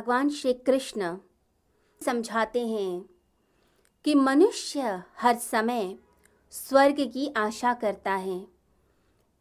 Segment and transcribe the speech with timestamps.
[0.00, 1.16] भगवान श्री कृष्ण
[2.00, 3.04] समझाते हैं
[4.04, 5.98] कि मनुष्य हर समय
[6.50, 8.46] स्वर्ग की आशा करता है।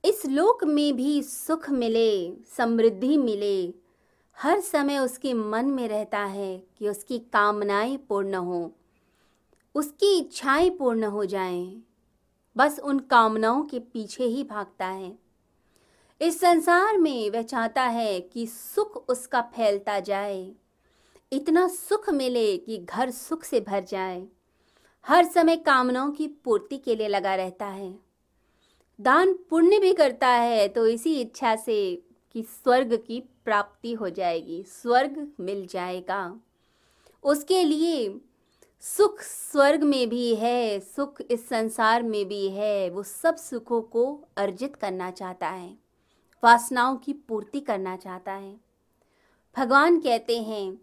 [0.06, 3.74] इस लोक में भी सुख मिले समृद्धि मिले।
[4.38, 8.72] हर समय उसके मन में रहता है कि उसकी कामनाएँ पूर्ण हो
[9.76, 11.84] उसकी इच्छाएँ पूर्ण हो जाएँ,
[12.58, 15.29] बस उन कामनाओं के पीछे ही भागता है।
[16.22, 20.52] इस संसार में वह चाहता है कि सुख उसका फैलता जाए।
[21.32, 24.28] इतना सुख मिले कि घर सुख से भर जाए।
[25.06, 27.94] हर समय कामनाओं की पूर्ति के लिए लगा रहता है।
[29.00, 34.64] दान पुण्य भी करता है तो इसी इच्छा से कि स्वर्ग की प्राप्ति हो जाएगी,
[34.64, 36.40] स्वर्ग मिल जाएगा।
[37.24, 38.20] उसके लिए
[38.84, 44.24] सुख स्वर्ग में भी है, सुख इस संसार में भी है, वो सब सुखों को
[44.38, 45.89] अर्जित करना चाहता है।
[46.44, 48.56] वासनाओं की पूर्ति करना चाहता है।
[49.58, 50.82] भगवान कहते हैं,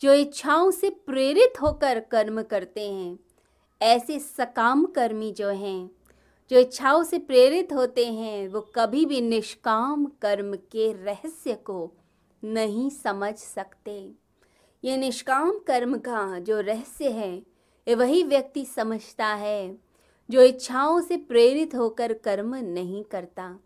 [0.00, 3.18] जो इच्छाओं से प्रेरित होकर कर्म करते हैं,
[3.82, 5.90] ऐसे सकाम कर्मी जो हैं,
[6.50, 11.92] जो इच्छाओं से प्रेरित होते हैं, वो कभी भी निष्काम कर्म के रहस्य को
[12.44, 14.12] नहीं समझ सकते।
[14.84, 17.36] ये निष्काम कर्म का जो रहस्य है,
[17.88, 19.78] ये वही व्यक्ति समझता है,
[20.30, 23.58] जो इच्छाओं से प्रेरित होकर कर्म नहीं करता।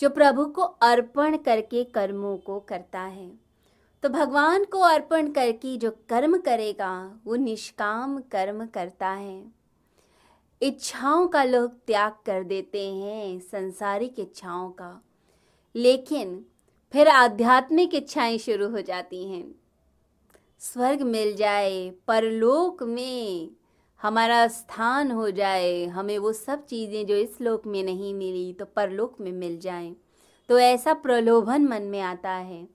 [0.00, 3.32] जो प्रभु को अर्पण करके कर्मों को करता है।
[4.02, 9.52] तो भगवान को अर्पण करके जो कर्म करेगा, वो निष्काम कर्म करता है।
[10.62, 15.04] इच्छाओं का लोग त्याग कर देते हैं, संसारिक इच्छाओं का।
[15.76, 16.46] लेकिन
[16.92, 19.54] फिर आध्यात्मिक इच्छाएँ शुरू हो जाती हैं।
[20.58, 23.50] स्वर्ग मिल जाए, परलोक में
[24.02, 28.64] हमारा स्थान हो जाए, हमें वो सब चीज़ें जो इस लोक में नहीं मिली तो
[28.64, 29.96] परलोक में मिल जाएँ।
[30.48, 32.68] तो ऐसा प्रलोभन मन में आता है।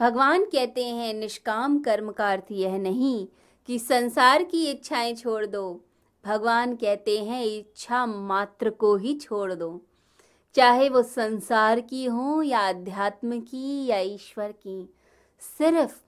[0.00, 3.26] भगवान कहते हैं, निष्काम कर्म का अर्थ यह नहीं
[3.66, 5.84] कि संसार की इच्छाएँ छोड़ दो।
[6.24, 9.82] भगवान कहते हैं, इच्छा मात्र को ही छोड़ दो।
[10.54, 14.94] चाहे वो संसार की हो या अध्यात्म की या ईश्वर की,
[15.40, 16.00] सिर्फ़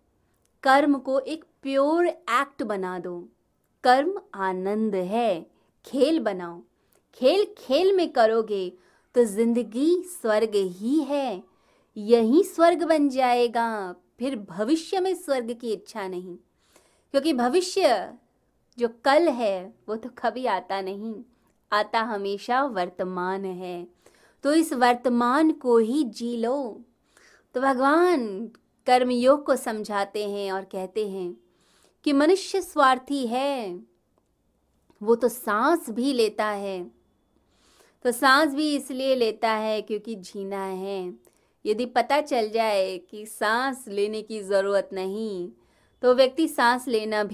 [0.63, 3.29] कर्म को एक प्योर एक्ट बना दो।
[3.85, 5.47] कर्म आनंद है।
[5.85, 6.61] खेल बनाओ।
[7.15, 8.73] खेल खेल में करोगे
[9.15, 11.43] तो ज़िंदगी स्वर्ग ही है।
[11.97, 16.37] यही स्वर्ग बन जाएगा, फिर भविष्य में स्वर्ग की इच्छा नहीं।
[17.15, 18.13] क्योंकि भविष्य
[18.79, 21.15] जो कल है, वो तो कभी आता नहीं।
[21.73, 23.87] आता हमेशा वर्तमान है।
[24.45, 26.81] तो इस वर्तमान को ही जी लो।
[27.55, 28.51] तो भगवान
[28.87, 31.37] कर्मयोग को समझाते हैं और कहते हैं
[32.05, 33.75] कि मनुष्य स्वार्थी है,
[35.03, 36.91] वो तो सांस भी लेता है।
[38.05, 41.15] तो सांस भी इसलिए लेता है क्योंकि जीना है।
[41.67, 45.49] यदि पता चल जाए कि सांस लेने की ज़रूरत नहीं
[46.03, 47.29] तो व्यक्ति सांस लेना भी